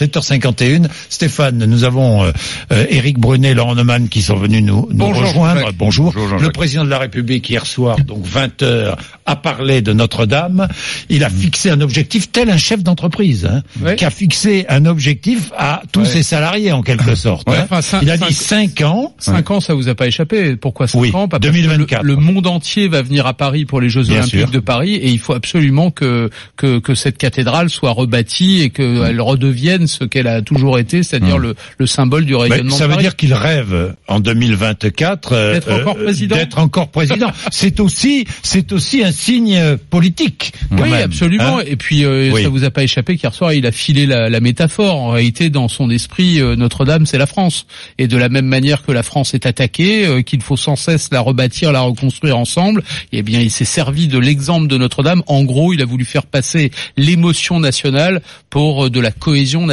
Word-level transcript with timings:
découverte. 0.00 0.24
7h51. 0.24 0.88
Stéphane, 1.08 1.64
nous 1.64 1.84
avons 1.84 2.24
euh, 2.24 2.32
euh, 2.72 2.86
Éric 2.88 3.18
Brunet, 3.18 3.54
Laurent 3.54 3.74
Neumann 3.74 4.08
qui 4.08 4.22
sont 4.22 4.36
venus 4.36 4.62
nous, 4.62 4.88
nous 4.90 4.96
Bonjour, 4.96 5.22
rejoindre. 5.28 5.70
Bonjour. 5.76 6.14
Le 6.40 6.50
président 6.50 6.84
de 6.84 6.90
la 6.90 6.98
République 6.98 7.48
hier 7.48 7.66
soir, 7.66 7.96
donc 8.04 8.24
20h, 8.26 8.96
a 9.26 9.36
parlé 9.36 9.82
de 9.82 9.92
Notre-Dame. 9.92 10.68
Il 11.08 11.24
a 11.24 11.30
fixé 11.30 11.70
un 11.70 11.80
objectif 11.80 12.30
tel 12.32 12.50
un 12.50 12.56
chef 12.56 12.82
d'entreprise, 12.82 13.46
hein, 13.46 13.62
Ouais. 13.82 13.96
qui 13.96 14.04
a 14.04 14.10
fixé 14.10 14.64
un 14.68 14.86
objectif 14.86 15.50
à 15.56 15.82
tous 15.92 16.00
Ouais. 16.00 16.06
ses 16.06 16.22
salariés 16.22 16.72
en 16.72 16.82
quelque 16.82 17.14
sorte. 17.14 17.48
Ouais. 17.48 17.56
hein. 17.58 17.66
Enfin, 17.70 17.98
Il 18.02 18.10
a 18.10 18.16
dit 18.16 18.32
5 18.32 18.80
ans. 18.82 19.14
5 19.18 19.50
ans, 19.50 19.60
ça 19.60 19.74
vous 19.74 19.88
a 19.88 19.94
pas 19.94 20.06
échappé. 20.06 20.56
Pourquoi 20.56 20.86
5 20.88 21.00
Oui, 21.00 21.10
ans? 21.14 21.28
Pas 21.28 21.38
parce 21.38 21.50
que 21.50 21.58
2024. 21.58 22.02
Le, 22.02 22.14
le 22.14 22.20
monde 22.20 22.46
entier 22.46 22.88
va 22.88 23.02
venir 23.02 23.26
à 23.26 23.34
Paris 23.34 23.64
pour 23.64 23.80
les 23.80 23.88
Jeux 23.88 24.02
Bien 24.02 24.16
Olympiques 24.18 24.40
sûr. 24.40 24.50
de 24.50 24.58
Paris 24.58 24.94
et 24.94 25.08
il 25.10 25.18
faut 25.18 25.32
absolument 25.34 25.90
que 25.90 26.30
que, 26.56 26.78
que 26.78 26.94
cette 26.94 27.18
cathédrale 27.18 27.70
soit 27.70 27.90
rebâtie 27.92 28.62
et 28.62 28.70
qu'elle 28.70 29.20
redevienne 29.20 29.81
ce 29.86 30.04
qu'elle 30.04 30.26
a 30.26 30.42
toujours 30.42 30.78
été, 30.78 31.02
c'est-à-dire 31.02 31.38
Mm. 31.38 31.42
le, 31.42 31.54
le 31.78 31.86
symbole 31.86 32.24
du 32.24 32.32
Mais 32.34 32.40
rayonnement. 32.48 32.76
ça 32.76 32.86
veut 32.86 32.96
dire 32.96 33.16
qu'il 33.16 33.34
rêve 33.34 33.94
en 34.08 34.20
2024 34.20 35.32
euh, 35.32 35.52
D'être 35.54 35.72
encore 35.72 35.96
président 35.96 36.36
D'être 36.36 36.58
encore 36.58 36.88
président. 36.88 37.30
c'est 37.50 37.80
aussi, 37.80 38.26
c'est 38.42 38.72
aussi 38.72 39.02
un 39.04 39.12
signe 39.12 39.56
euh, 39.56 39.76
politique. 39.90 40.52
quand 40.70 40.82
Oui, 40.82 40.90
même, 40.90 41.02
absolument. 41.04 41.58
hein. 41.58 41.62
et 41.66 41.76
puis 41.76 42.04
euh, 42.04 42.30
Oui. 42.32 42.42
ça 42.42 42.48
vous 42.48 42.64
a 42.64 42.70
pas 42.70 42.82
échappé 42.82 43.16
qu'hier 43.16 43.34
soir 43.34 43.52
il 43.52 43.66
a 43.66 43.72
filé 43.72 44.06
la, 44.06 44.28
la 44.28 44.40
métaphore. 44.40 44.96
En 44.96 45.10
réalité, 45.10 45.50
dans 45.50 45.68
son 45.68 45.90
esprit, 45.90 46.40
euh, 46.40 46.56
Notre-Dame 46.56 47.06
c'est 47.06 47.18
la 47.18 47.26
France. 47.26 47.66
Et 47.98 48.08
de 48.08 48.16
la 48.16 48.28
même 48.28 48.46
manière 48.46 48.82
que 48.82 48.92
la 48.92 49.02
France 49.02 49.34
est 49.34 49.46
attaquée, 49.46 50.06
euh, 50.06 50.22
qu'il 50.22 50.42
faut 50.42 50.56
sans 50.56 50.76
cesse 50.76 51.08
la 51.12 51.20
rebâtir, 51.20 51.72
la 51.72 51.80
reconstruire 51.80 52.36
ensemble. 52.38 52.82
Eh 53.12 53.22
bien, 53.22 53.40
il 53.40 53.50
s'est 53.50 53.64
servi 53.64 54.08
de 54.08 54.18
l'exemple 54.18 54.66
de 54.68 54.76
Notre-Dame. 54.76 55.22
En 55.26 55.44
gros, 55.44 55.72
il 55.72 55.82
a 55.82 55.84
voulu 55.84 56.04
faire 56.04 56.26
passer 56.26 56.70
l'émotion 56.96 57.60
nationale 57.60 58.22
pour 58.50 58.86
euh, 58.86 58.90
de 58.90 59.00
la 59.00 59.10
cohésion 59.10 59.60
nationale. 59.66 59.71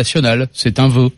C'est 0.53 0.79
un 0.79 0.87
vœu. 0.87 1.09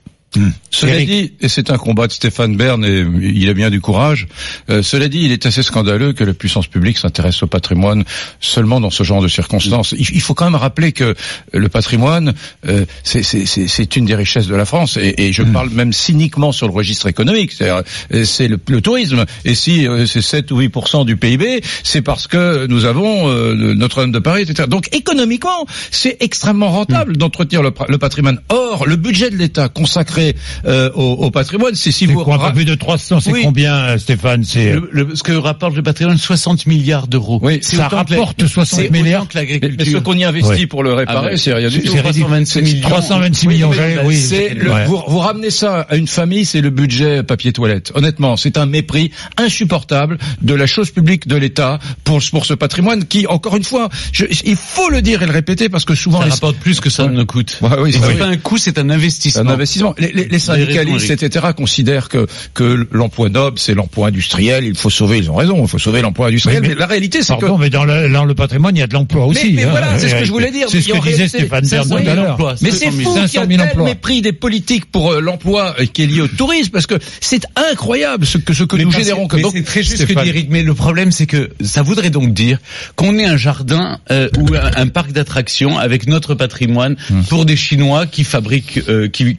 Cela 0.70 0.94
Eric. 0.96 1.10
dit, 1.10 1.34
et 1.42 1.50
c'est 1.50 1.72
un 1.72 1.78
combat 1.78 2.08
de 2.08 2.14
Stéphane 2.14 2.56
Bern, 2.56 2.84
et 2.86 3.06
il 3.22 3.50
a 3.50 3.54
bien 3.54 3.70
du 3.70 3.82
courage, 3.82 4.28
euh, 4.70 4.82
cela 4.82 5.10
dit, 5.10 5.20
il 5.24 5.32
est 5.34 5.46
assez 5.46 5.62
scandaleux 5.62 6.14
que 6.14 6.24
la 6.24 6.34
puissance 6.34 6.68
publique 6.68 6.98
s'intéresse 6.98 7.44
au 7.44 7.48
patrimoine 7.48 8.06
seulement 8.40 8.80
dans 8.80 8.90
ce 8.90 9.04
genre 9.04 9.22
de 9.22 9.28
circonstances. 9.28 9.94
Il, 9.98 10.08
il 10.14 10.22
faut 10.22 10.34
quand 10.34 10.46
même 10.46 10.56
rappeler 10.56 10.94
que 10.94 11.16
le 11.52 11.68
patrimoine, 11.68 12.34
euh, 12.68 12.86
c'est- 13.04 13.96
une 13.98 14.06
des 14.06 14.16
richesses 14.16 14.48
de 14.48 14.56
la 14.56 14.64
France, 14.66 14.96
et, 14.98 15.16
et 15.28 15.34
je 15.34 15.44
parle 15.44 15.70
même 15.70 15.92
cyniquement 15.92 16.54
sur 16.54 16.66
le 16.68 16.74
registre 16.74 17.08
économique, 17.08 17.52
c'est-à-dire, 17.52 17.84
euh, 18.14 18.24
c'est 18.24 18.48
le, 18.48 18.58
le 18.70 18.80
tourisme, 18.82 19.26
et 19.44 19.54
si 19.54 19.86
euh, 19.86 20.06
c'est 20.06 20.22
7 20.22 20.50
ou 20.52 20.62
8% 20.62 21.06
du 21.06 21.18
PIB, 21.18 21.62
c'est 21.84 22.02
parce 22.02 22.28
que 22.28 22.68
nous 22.68 22.86
avons 22.86 23.28
euh, 23.30 23.74
Notre-Dame 23.74 24.14
de 24.14 24.20
Paris, 24.20 24.44
etc. 24.44 24.70
Donc 24.70 24.88
économiquement, 24.96 25.66
c'est 25.92 26.16
extrêmement 26.22 26.70
rentable 26.72 27.18
d'entretenir 27.18 27.62
le, 27.64 27.74
le 27.90 27.98
patrimoine. 27.98 28.40
Or, 28.48 28.86
le 28.88 28.96
budget 28.96 29.30
de 29.30 29.36
l'État 29.36 29.68
consacré 29.68 30.21
euh, 30.66 30.90
au, 30.96 31.14
au 31.26 31.32
patrimoine, 31.32 31.76
c'est 31.76 31.92
si 31.92 32.06
vous 32.06 32.24
quoi, 32.24 32.36
un 32.36 32.50
peu 32.50 32.56
plus 32.56 32.66
de 32.66 32.76
300, 32.76 33.20
c'est 33.20 33.32
Oui. 33.32 33.42
combien, 33.44 33.76
euh, 33.76 33.98
Stéphane 33.98 34.44
C'est 34.44 34.74
ce 35.16 35.24
que 35.24 35.32
rapporte 35.34 35.76
le 35.76 35.84
patrimoine, 35.84 36.18
60 36.18 36.66
milliards 36.68 37.08
d'euros. 37.08 37.40
Oui, 37.44 37.60
ça 37.62 37.88
rapporte 37.88 38.46
60 38.46 38.80
c'est 38.80 38.90
milliards. 38.92 39.28
que 39.28 39.38
mais, 39.38 39.42
mais 39.46 39.50
ce 39.52 39.60
l'agriculture. 39.60 40.04
qu'on 40.04 40.14
y 40.18 40.24
investit 40.24 40.50
Ouais. 40.52 40.68
pour 40.68 40.84
le 40.84 40.94
réparer, 40.94 41.20
Ah 41.28 41.30
ben, 41.32 41.38
c'est 41.38 41.54
rien 41.54 41.70
du 41.70 41.82
tout. 41.82 41.96
326 41.96 42.62
millions. 42.62 42.82
326 42.90 43.48
Oui, 43.48 43.54
millions, 43.56 43.72
oui. 44.06 44.16
c'est 44.18 44.54
le- 44.54 44.72
ouais. 44.72 44.86
vous, 44.86 45.02
vous 45.08 45.20
ramenez 45.20 45.50
ça 45.50 45.82
à 45.90 45.96
une 45.96 46.08
famille, 46.08 46.46
c'est 46.46 46.62
le 46.62 46.70
budget 46.70 47.24
papier 47.24 47.52
toilette. 47.54 47.92
Honnêtement, 47.96 48.38
c'est 48.38 48.58
un 48.58 48.66
mépris 48.66 49.12
insupportable 49.38 50.18
de 50.42 50.54
la 50.54 50.66
chose 50.68 50.92
publique 50.92 51.28
de 51.28 51.36
l'État 51.36 51.80
pour, 52.04 52.20
pour 52.32 52.46
ce 52.46 52.54
patrimoine 52.54 53.06
qui, 53.06 53.28
encore 53.28 53.56
une 53.58 53.64
fois, 53.64 53.90
je- 54.12 54.26
il 54.46 54.56
faut 54.56 54.90
le 54.90 55.02
dire 55.02 55.22
et 55.24 55.26
le 55.26 55.32
répéter 55.32 55.70
parce 55.70 55.86
que 55.86 55.96
souvent 55.96 56.20
Ça 56.20 56.26
les- 56.26 56.32
rapporte 56.32 56.58
plus 56.58 56.80
que 56.80 56.90
ça 56.90 57.06
Ouais. 57.06 57.12
ne 57.12 57.24
coûte. 57.24 57.58
Ouais, 57.62 57.70
oui, 57.80 57.92
c'est 57.94 58.06
oui. 58.06 58.16
pas 58.16 58.26
un 58.28 58.38
coût, 58.38 58.58
c'est 58.58 58.78
un 58.78 58.90
investissement. 58.90 59.42
un 59.50 59.54
investissement. 59.54 59.96
Les, 59.98 60.11
les- 60.14 60.26
les 60.28 60.40
syndicalistes, 60.40 61.10
etc., 61.10 61.48
considèrent 61.56 62.10
que, 62.10 62.28
que 62.54 62.88
l'emploi 62.92 63.30
noble, 63.30 63.60
c'est 63.60 63.74
l'emploi 63.74 64.08
industriel. 64.10 64.66
Il 64.66 64.76
faut 64.76 64.90
sauver, 64.90 65.18
ils 65.20 65.30
ont 65.32 65.36
raison, 65.36 65.62
il 65.62 65.68
faut 65.68 65.80
sauver 65.80 66.02
l'emploi 66.02 66.28
industriel. 66.28 66.62
Mais, 66.62 66.70
mais- 66.70 66.76
la 66.76 66.86
réalité, 66.88 67.22
c'est 67.22 67.38
que 67.38 67.46
mais 67.60 67.70
dans 67.70 67.84
le, 67.86 68.10
dans 68.12 68.26
le 68.26 68.34
patrimoine, 68.36 68.76
il 68.76 68.80
y 68.80 68.84
a 68.84 68.88
de 68.88 68.94
l'emploi 68.94 69.26
aussi. 69.26 69.54
mais 69.54 69.64
hein, 69.64 69.68
voilà, 69.72 70.00
c'est 70.00 70.10
ce 70.10 70.16
que 70.16 70.26
je 70.26 70.32
voulais 70.32 70.52
dire. 70.52 70.68
C'est 70.70 70.82
ce 70.82 70.92
que 70.92 71.02
disait 71.04 71.28
Stéphane 71.28 71.66
Bern 71.66 71.66
500 71.66 71.96
tout 71.98 72.04
000 72.04 72.10
à 72.10 72.16
l'heure. 72.16 72.56
Mais 72.62 72.72
c'est 72.72 72.86
500 72.86 72.98
000. 72.98 73.04
fou 73.10 73.14
qu'il 73.16 73.24
y 73.26 73.30
500 73.30 73.42
a 73.42 73.48
000 73.48 73.64
tel 73.74 73.84
mépris 73.84 74.22
des 74.22 74.34
politiques 74.34 74.86
pour 74.86 75.12
euh, 75.12 75.20
l'emploi 75.22 75.76
euh, 75.80 75.86
qui 75.86 76.04
est 76.04 76.08
lié 76.08 76.22
au 76.22 76.28
tourisme, 76.28 76.72
parce 76.72 76.88
que 76.88 76.96
c'est 77.20 77.44
incroyable 77.72 78.26
ce 78.26 78.38
que 78.38 78.54
ce 78.54 78.64
que 78.64 78.76
nous 78.78 78.92
générons. 78.92 79.28
Donc, 79.28 79.54
c'est 79.56 79.64
très 79.64 79.82
juste 79.84 79.98
ce 79.98 80.04
que 80.04 80.06
Stéphane, 80.06 80.24
dit 80.24 80.30
Eric, 80.30 80.48
mais 80.50 80.64
le 80.64 80.74
problème 80.74 81.12
c'est 81.12 81.26
que 81.26 81.50
ça 81.62 81.82
voudrait 81.82 82.10
donc 82.10 82.34
dire 82.34 82.58
qu'on 82.96 83.18
ait 83.18 83.26
un 83.26 83.38
jardin 83.38 84.00
euh, 84.12 84.30
ou 84.40 84.48
un, 84.56 84.88
parc 84.88 85.12
d'attractions 85.12 85.78
avec 85.78 86.08
notre 86.08 86.36
patrimoine 86.36 86.96
Hmm. 87.10 87.22
pour 87.30 87.46
des 87.46 87.56
Chinois 87.56 88.06
qui 88.06 88.24
fabriquent, 88.24 88.80
qui, 89.12 89.36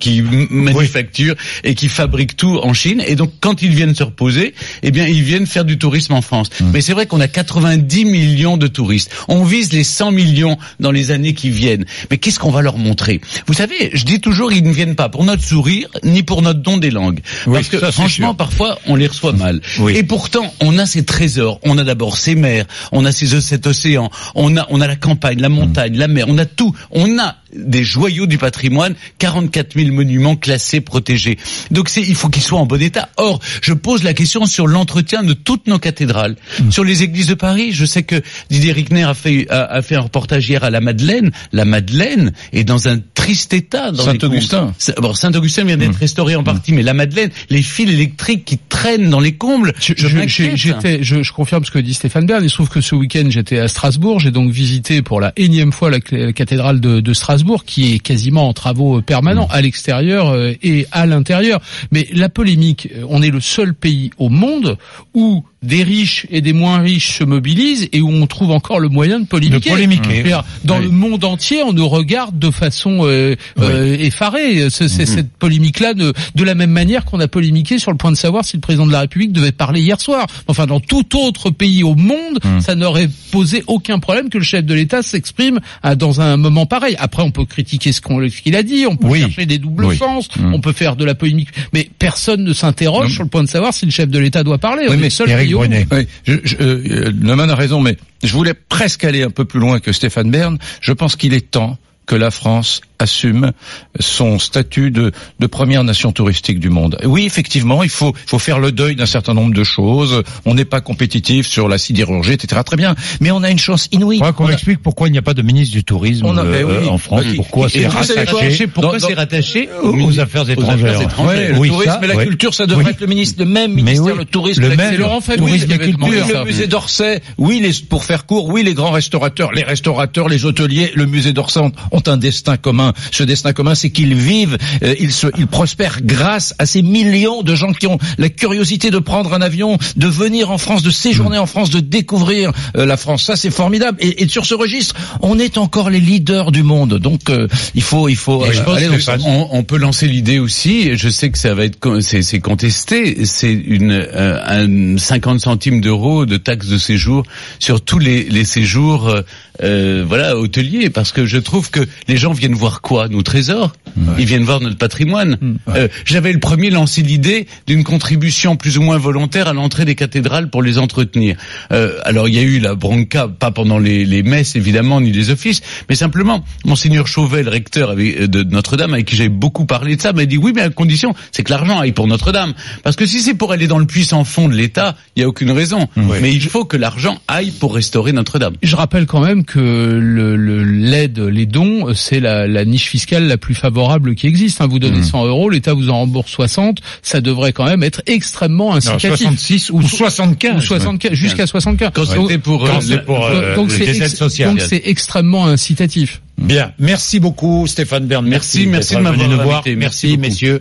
qui 0.64 0.68
m- 0.70 0.74
manufacturent 0.76 1.34
et 1.64 1.74
qui 1.74 1.88
fabriquent 1.88 2.36
tout 2.36 2.58
en 2.62 2.72
Chine. 2.74 3.02
Et 3.06 3.14
donc 3.14 3.32
quand 3.40 3.62
ils 3.62 3.74
viennent 3.74 3.94
se 3.94 4.02
reposer, 4.02 4.54
eh 4.82 4.90
bien 4.90 5.06
ils 5.06 5.22
viennent 5.22 5.46
faire 5.46 5.64
du 5.64 5.78
tourisme 5.78 6.12
en 6.14 6.22
France. 6.22 6.48
Hmm. 6.60 6.70
Mais 6.72 6.80
c'est 6.80 6.92
vrai 6.92 7.06
qu'on 7.06 7.20
a 7.20 7.28
90 7.28 8.04
millions 8.04 8.56
de 8.56 8.66
touristes. 8.66 9.10
On 9.28 9.44
vise 9.44 9.72
les 9.72 9.84
100 9.84 10.12
millions 10.12 10.58
dans 10.80 10.90
les 10.90 11.10
années 11.10 11.34
qui 11.34 11.50
viennent. 11.50 11.84
Mais 12.10 12.18
qu'est-ce 12.18 12.38
qu'on 12.38 12.50
va 12.50 12.62
leur 12.62 12.78
montrer? 12.78 13.20
Vous 13.46 13.54
savez, 13.54 13.90
je 13.92 14.04
dis 14.04 14.20
toujours, 14.20 14.52
ils 14.52 14.62
ne 14.64 14.72
viennent 14.72 14.94
pas 14.94 15.08
pour 15.08 15.24
notre 15.24 15.42
sourire 15.42 15.88
ni 16.04 16.22
pour 16.22 16.42
notre 16.42 16.60
don 16.60 16.76
des 16.76 16.90
langues. 16.90 17.20
Oui, 17.46 17.54
Parce 17.54 17.68
que 17.68 17.78
ça, 17.78 17.92
franchement, 17.92 18.28
sûr. 18.28 18.36
parfois, 18.36 18.78
on 18.86 18.94
les 18.96 19.06
reçoit 19.06 19.32
mal. 19.32 19.60
Oui. 19.78 19.94
Et 19.96 20.02
pourtant, 20.02 20.52
on 20.60 20.78
a 20.78 20.86
ces 20.86 21.04
trésors. 21.04 21.58
On 21.62 21.78
a 21.78 21.84
d'abord 21.84 22.16
ces 22.18 22.34
mers, 22.34 22.66
on 22.92 23.04
a 23.04 23.12
ces, 23.12 23.40
cet 23.40 23.66
océan, 23.66 24.10
on 24.34 24.56
a, 24.56 24.66
on 24.70 24.80
a 24.80 24.86
la 24.86 24.96
campagne, 24.96 25.40
la 25.40 25.48
montagne, 25.48 25.96
la 25.96 26.08
mer, 26.08 26.26
on 26.28 26.38
a 26.38 26.44
tout. 26.46 26.74
On 26.90 27.18
a 27.18 27.36
des 27.54 27.84
joyaux 27.84 28.26
du 28.26 28.38
patrimoine, 28.38 28.94
44 29.18 29.74
000 29.78 29.90
monuments 29.94 30.36
classés, 30.36 30.80
protégés. 30.80 31.38
Donc 31.70 31.88
c'est, 31.88 32.02
il 32.02 32.14
faut 32.14 32.28
qu'ils 32.28 32.42
soient 32.42 32.58
en 32.60 32.66
bon 32.66 32.80
état. 32.80 33.08
Or, 33.16 33.40
je 33.62 33.72
pose 33.72 34.02
la 34.02 34.14
question 34.14 34.46
sur 34.46 34.66
l'entretien 34.66 35.22
de 35.22 35.32
toutes 35.32 35.66
nos 35.66 35.78
cathédrales, 35.78 36.36
sur 36.70 36.84
les 36.84 37.02
églises 37.02 37.26
de 37.26 37.34
Paris. 37.34 37.72
Je 37.72 37.84
sais 37.84 38.02
que 38.02 38.20
Didier 38.50 38.72
Rickner 38.72 39.04
a 39.04 39.14
fait, 39.14 39.46
a, 39.50 39.64
a 39.64 39.82
fait 39.82 39.96
un 39.96 40.00
reportage 40.00 40.48
hier 40.48 40.64
à 40.64 40.70
la 40.70 40.80
Madeleine. 40.80 41.30
La 41.52 41.64
Madeleine 41.64 42.32
est 42.52 42.64
dans 42.64 42.88
un 42.88 42.98
triste 43.14 43.52
état. 43.54 43.90
Saint-Augustin. 44.04 44.74
Bon, 45.00 45.14
Saint-Augustin 45.14 45.64
vient 45.64 45.76
d'être 45.76 45.96
restauré 45.98 46.34
en 46.36 46.44
partie, 46.44 46.72
mais 46.72 46.82
la 46.82 46.94
Madeleine, 46.94 47.30
les 47.50 47.62
fils 47.62 47.88
électriques 47.90 48.44
qui 48.44 48.58
traînent 48.58 49.10
dans 49.10 49.20
les 49.20 49.32
combles, 49.32 49.72
Je, 49.80 49.94
je, 49.96 50.08
je- 50.26 50.56
j'étais, 50.56 51.02
je, 51.02 51.22
je 51.22 51.32
confirme 51.32 51.64
ce 51.64 51.70
que 51.70 51.78
dit 51.78 51.94
Stéphane 51.94 52.26
Bern. 52.26 52.42
Il 52.42 52.48
se 52.50 52.54
trouve 52.54 52.68
que 52.68 52.80
ce 52.80 52.94
week-end 52.94 53.26
j'étais 53.28 53.58
à 53.58 53.68
Strasbourg. 53.68 54.20
J'ai 54.20 54.30
donc 54.30 54.50
visité 54.50 55.02
pour 55.02 55.20
la 55.20 55.32
énième 55.36 55.72
fois 55.72 55.90
la, 55.90 56.00
cathédrale 56.32 56.80
de, 56.80 57.00
de 57.00 57.12
Strasbourg, 57.14 57.41
qui 57.64 57.94
est 57.94 57.98
quasiment 57.98 58.48
en 58.48 58.52
travaux 58.52 59.02
permanents 59.02 59.48
à 59.50 59.60
l'extérieur 59.60 60.28
euh, 60.30 60.52
et 60.62 60.86
à 60.92 61.06
l'intérieur. 61.06 61.60
Mais 61.90 62.06
la 62.12 62.28
polémique, 62.28 62.88
euh, 62.94 63.04
on 63.08 63.22
est 63.22 63.30
le 63.30 63.40
seul 63.40 63.74
pays 63.74 64.10
au 64.18 64.28
monde 64.28 64.78
où 65.14 65.44
des 65.62 65.82
riches 65.82 66.26
et 66.30 66.40
des 66.40 66.52
moins 66.52 66.78
riches 66.80 67.18
se 67.18 67.24
mobilisent 67.24 67.88
et 67.92 68.00
où 68.00 68.08
on 68.10 68.26
trouve 68.26 68.50
encore 68.50 68.80
le 68.80 68.88
moyen 68.88 69.20
de 69.20 69.26
polémiquer. 69.26 69.70
De 69.70 69.74
polémiquer. 69.74 70.24
Dans 70.64 70.78
Oui. 70.78 70.84
le 70.84 70.90
monde 70.90 71.24
entier, 71.24 71.62
on 71.62 71.72
nous 71.72 71.88
regarde 71.88 72.38
de 72.38 72.50
façon 72.50 73.00
euh, 73.02 73.36
euh, 73.60 73.96
effarée. 73.98 74.68
C'est, 74.70 74.88
c'est 74.88 75.06
Cette 75.06 75.30
polémique-là, 75.32 75.94
de, 75.94 76.12
de 76.34 76.44
la 76.44 76.54
même 76.54 76.70
manière 76.70 77.04
qu'on 77.04 77.20
a 77.20 77.28
polémiqué 77.28 77.78
sur 77.78 77.90
le 77.90 77.96
point 77.96 78.10
de 78.10 78.16
savoir 78.16 78.44
si 78.44 78.56
le 78.56 78.60
président 78.60 78.86
de 78.86 78.92
la 78.92 79.00
République 79.00 79.32
devait 79.32 79.52
parler 79.52 79.80
hier 79.80 80.00
soir. 80.00 80.26
Enfin, 80.48 80.66
dans 80.66 80.80
tout 80.80 81.16
autre 81.18 81.50
pays 81.50 81.82
au 81.84 81.94
monde, 81.94 82.38
ça 82.60 82.74
n'aurait 82.74 83.08
posé 83.30 83.62
aucun 83.66 83.98
problème 83.98 84.30
que 84.30 84.38
le 84.38 84.44
chef 84.44 84.64
de 84.64 84.74
l'État 84.74 85.02
s'exprime 85.02 85.60
à- 85.82 85.94
dans 85.94 86.20
un 86.20 86.36
moment 86.36 86.66
pareil. 86.66 86.96
Après, 86.98 87.22
on 87.22 87.30
peut 87.30 87.44
critiquer 87.44 87.92
ce 87.92 88.00
qu'on- 88.00 88.28
ce 88.28 88.40
qu'il 88.42 88.56
a 88.56 88.62
dit, 88.62 88.86
on 88.88 88.96
peut 88.96 89.08
Oui. 89.08 89.20
chercher 89.20 89.46
des 89.46 89.58
doubles 89.58 89.94
sens, 89.96 90.28
on 90.52 90.60
peut 90.60 90.72
faire 90.72 90.96
de 90.96 91.04
la 91.04 91.14
polémique, 91.14 91.48
mais 91.72 91.88
personne 91.98 92.42
ne 92.44 92.52
s'interroge 92.52 93.12
sur 93.14 93.22
le 93.22 93.28
point 93.28 93.42
de 93.44 93.48
savoir 93.48 93.72
si 93.74 93.84
le 93.84 93.90
chef 93.92 94.08
de 94.08 94.18
l'État 94.18 94.42
doit 94.42 94.58
parler. 94.58 94.86
On 94.88 94.96
mais 94.96 95.10
seul 95.10 95.28
Brunet. 95.54 95.86
Oui, 95.90 96.06
je, 96.24 96.34
je, 96.44 96.56
euh, 96.60 97.12
Neumann 97.12 97.50
a 97.50 97.54
raison, 97.54 97.80
mais 97.80 97.96
je 98.22 98.32
voulais 98.32 98.54
presque 98.54 99.04
aller 99.04 99.22
un 99.22 99.30
peu 99.30 99.44
plus 99.44 99.60
loin 99.60 99.80
que 99.80 99.92
Stéphane 99.92 100.30
Bern. 100.30 100.58
Je 100.80 100.92
pense 100.92 101.16
qu'il 101.16 101.34
est 101.34 101.50
temps 101.50 101.78
que 102.06 102.16
la 102.16 102.30
France 102.30 102.80
assume 103.02 103.52
son 104.00 104.38
statut 104.38 104.90
de, 104.90 105.12
de 105.38 105.46
première 105.46 105.84
nation 105.84 106.12
touristique 106.12 106.58
du 106.60 106.70
monde. 106.70 106.96
Oui, 107.04 107.24
effectivement, 107.24 107.82
il 107.82 107.90
faut, 107.90 108.14
faut 108.26 108.38
faire 108.38 108.58
le 108.58 108.72
deuil 108.72 108.96
d'un 108.96 109.06
certain 109.06 109.34
nombre 109.34 109.54
de 109.54 109.64
choses. 109.64 110.22
On 110.44 110.54
n'est 110.54 110.64
pas 110.64 110.80
compétitif 110.80 111.46
sur 111.46 111.68
la 111.68 111.78
sidérurgie, 111.78 112.32
etc. 112.32 112.60
Très 112.64 112.76
bien, 112.76 112.94
mais 113.20 113.30
on 113.30 113.42
a 113.42 113.50
une 113.50 113.58
chance 113.58 113.88
inouïe. 113.92 114.18
Faudra 114.18 114.32
qu'on 114.32 114.46
a- 114.46 114.52
explique 114.52 114.82
pourquoi 114.82 115.08
il 115.08 115.12
n'y 115.12 115.18
a 115.18 115.22
pas 115.22 115.34
de 115.34 115.42
ministre 115.42 115.74
du 115.74 115.84
tourisme 115.84 116.26
On 116.26 116.36
euh, 116.38 116.58
eh 116.60 116.64
oui. 116.64 116.88
en 116.88 116.98
France. 116.98 117.24
Oui. 117.26 117.36
Pourquoi 117.36 117.68
c'est 117.68 117.86
rattaché 117.86 118.66
Pourquoi 118.66 118.98
c'est 118.98 119.14
rattaché 119.14 119.68
aux 119.82 120.18
affaires 120.20 120.48
étrangères. 120.48 120.98
Ouais, 121.20 121.48
le 121.48 121.58
Oui, 121.58 121.68
tourisme 121.68 121.90
ça, 121.92 122.00
et 122.02 122.06
la 122.06 122.16
ouais. 122.16 122.26
culture, 122.26 122.54
ça 122.54 122.66
devrait 122.66 122.90
être 122.92 123.00
le 123.00 123.06
ministre, 123.06 123.36
le 123.40 123.46
même 123.46 123.72
Mais 123.74 123.82
ministère, 123.82 124.16
le 124.16 124.24
tourisme, 124.24 124.62
le 124.62 124.76
même. 124.76 124.96
Laurent 124.96 125.20
Fabius 125.20 125.66
le 125.66 126.44
musée 126.44 126.66
d'Orsay, 126.66 127.20
oui, 127.38 127.60
les, 127.60 127.72
pour 127.88 128.04
faire 128.04 128.26
court, 128.26 128.48
oui, 128.48 128.62
les 128.62 128.74
grands 128.74 128.90
restaurateurs, 128.90 129.52
les 129.52 129.62
restaurateurs, 129.62 130.28
les 130.28 130.44
hôteliers, 130.44 130.92
le 130.94 131.06
musée 131.06 131.32
d'Orsay 131.32 131.60
ont, 131.60 131.72
ont 131.90 132.02
un 132.06 132.16
destin 132.16 132.56
commun. 132.56 132.91
Commun. 132.92 133.08
Ce 133.10 133.22
destin 133.22 133.52
commun, 133.52 133.74
c'est 133.74 133.90
qu'ils 133.90 134.14
vivent, 134.14 134.58
euh, 134.82 134.94
ils, 135.00 135.12
se, 135.12 135.26
ils 135.38 135.46
prospèrent 135.46 136.00
grâce 136.02 136.54
à 136.58 136.66
ces 136.66 136.82
millions 136.82 137.42
de 137.42 137.54
gens 137.54 137.72
qui 137.72 137.86
ont 137.86 137.98
la 138.18 138.28
curiosité 138.28 138.90
de 138.90 138.98
prendre 138.98 139.34
un 139.34 139.42
avion, 139.42 139.78
de 139.96 140.06
venir 140.06 140.50
en 140.50 140.58
France, 140.58 140.82
de 140.82 140.90
séjourner 140.90 141.38
en 141.38 141.46
France, 141.46 141.70
de 141.70 141.80
découvrir 141.80 142.52
euh, 142.76 142.86
la 142.86 142.96
France. 142.96 143.24
Ça, 143.24 143.36
c'est 143.36 143.50
formidable. 143.50 143.98
Et, 144.00 144.22
et, 144.22 144.28
sur 144.28 144.46
ce 144.46 144.54
registre, 144.54 144.94
on 145.20 145.38
est 145.38 145.58
encore 145.58 145.90
les 145.90 146.00
leaders 146.00 146.52
du 146.52 146.62
monde. 146.62 146.98
Donc, 146.98 147.30
euh, 147.30 147.48
il 147.74 147.82
faut, 147.82 148.08
il 148.08 148.16
faut 148.16 148.44
je 148.50 148.60
pense 148.62 148.76
aller 148.76 148.88
dans 148.88 149.26
on, 149.26 149.48
on, 149.52 149.62
peut 149.64 149.76
lancer 149.76 150.06
l'idée 150.06 150.38
aussi. 150.38 150.96
Je 150.96 151.08
sais 151.08 151.30
que 151.30 151.38
ça 151.38 151.54
va 151.54 151.64
être, 151.64 152.00
c'est 152.00 152.40
contesté. 152.40 153.24
C'est 153.24 153.52
une 153.52 153.92
un 154.14 154.96
50 154.98 155.40
centimes 155.40 155.80
d'euros 155.80 156.26
de 156.26 156.36
taxe 156.36 156.66
de 156.66 156.78
séjour 156.78 157.24
sur 157.58 157.80
tous 157.80 157.98
les, 157.98 158.24
les 158.24 158.44
séjours 158.44 159.14
euh, 159.62 160.04
voilà 160.06 160.36
hôteliers 160.36 160.90
parce 160.90 161.12
que 161.12 161.26
je 161.26 161.38
trouve 161.38 161.70
que 161.70 161.80
les 162.08 162.16
gens 162.16 162.32
viennent 162.32 162.54
voir 162.54 162.80
quoi 162.80 163.08
nos 163.08 163.22
trésors? 163.22 163.72
Ils 164.18 164.24
viennent 164.24 164.44
voir 164.44 164.60
notre 164.60 164.78
patrimoine. 164.78 165.36
Mm. 165.40 165.54
euh, 165.68 165.88
j'avais 166.04 166.32
le 166.32 166.40
premier 166.40 166.70
lancé 166.70 167.02
l'idée 167.02 167.46
d'une 167.66 167.84
contribution 167.84 168.56
plus 168.56 168.78
ou 168.78 168.82
moins 168.82 168.98
volontaire 168.98 169.48
à 169.48 169.52
l'entrée 169.52 169.84
des 169.84 169.94
cathédrales 169.94 170.48
pour 170.48 170.62
les 170.62 170.78
entretenir. 170.78 171.36
Euh, 171.72 171.98
alors 172.04 172.28
il 172.28 172.34
y 172.34 172.38
a 172.38 172.42
eu 172.42 172.58
la 172.58 172.74
bronca 172.74 173.28
pas 173.28 173.50
pendant 173.50 173.78
les, 173.78 174.04
les, 174.04 174.22
messes 174.22 174.56
évidemment 174.56 175.00
ni 175.00 175.12
les 175.12 175.30
offices 175.30 175.60
mais 175.88 175.94
simplement 175.94 176.44
monseigneur 176.64 177.06
Chauvet 177.06 177.42
le 177.42 177.50
recteur 177.50 177.90
avec, 177.90 178.24
de 178.24 178.42
Notre-Dame 178.44 178.94
avec 178.94 179.06
qui 179.06 179.16
j'ai 179.16 179.28
beaucoup 179.28 179.66
parlé 179.66 179.96
de 179.96 180.00
ça 180.00 180.12
m'a 180.12 180.24
dit 180.24 180.38
oui 180.38 180.52
mais 180.54 180.62
à 180.62 180.70
condition 180.70 181.14
c'est 181.32 181.42
que 181.42 181.50
l'argent 181.50 181.78
aille 181.78 181.92
pour 181.92 182.06
Notre-Dame. 182.06 182.54
Parce 182.82 182.96
que 182.96 183.06
si 183.06 183.20
c'est 183.20 183.34
pour 183.34 183.52
aller 183.52 183.66
dans 183.66 183.78
le 183.78 183.86
puissant 183.86 184.24
fond 184.24 184.48
de 184.48 184.54
l'État 184.54 184.96
il 185.16 185.20
y 185.20 185.24
a 185.24 185.28
aucune 185.28 185.50
raison. 185.50 185.88
Mais 185.96 186.32
il 186.32 186.42
faut 186.42 186.64
que 186.64 186.76
l'argent 186.76 187.18
aille 187.28 187.50
pour 187.50 187.74
restaurer 187.74 188.12
Notre-Dame. 188.12 188.54
Je 188.62 188.76
rappelle 188.76 189.06
quand 189.06 189.20
même 189.20 189.44
que 189.44 189.51
l'aide, 189.60 191.18
le, 191.18 191.30
les 191.30 191.46
dons, 191.46 191.94
c'est 191.94 192.20
la, 192.20 192.46
la, 192.46 192.64
niche 192.64 192.88
fiscale 192.88 193.26
la 193.26 193.36
plus 193.36 193.54
favorable 193.54 194.14
qui 194.14 194.26
existe. 194.26 194.60
Hein. 194.60 194.66
Vous 194.68 194.78
donnez 194.78 195.02
100 195.02 195.24
mmh. 195.24 195.28
euros, 195.28 195.50
l'État 195.50 195.74
vous 195.74 195.90
en 195.90 196.00
rembourse 196.00 196.30
60, 196.30 196.78
ça 197.02 197.20
devrait 197.20 197.52
quand 197.52 197.64
même 197.64 197.82
être 197.82 198.02
extrêmement 198.06 198.74
incitatif. 198.74 199.10
Non, 199.10 199.16
66 199.16 199.70
ou 199.70 199.82
75. 199.82 200.56
Ou 200.56 200.60
75, 200.60 201.12
jusqu'à 201.12 201.46
75. 201.46 201.90
Quand 201.94 202.04
c'était 202.04 202.38
pour, 202.38 202.66
quand 202.66 202.90
euh, 202.90 202.98
pour 203.04 203.26
euh, 203.26 203.56
donc 203.56 203.70
c'est 203.70 204.82
extrêmement 204.84 205.46
incitatif. 205.46 206.22
Bien, 206.38 206.72
merci 206.78 207.20
beaucoup 207.20 207.66
Stéphane 207.66 208.06
Bern. 208.06 208.26
Merci, 208.26 208.66
merci, 208.66 208.96
merci 208.96 209.22
de 209.22 209.36
m'avoir 209.36 209.58
invité. 209.58 209.76
Merci, 209.76 210.06
merci 210.06 210.18
messieurs. 210.18 210.60